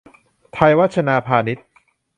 [0.53, 1.57] ไทยวัฒนาพานิช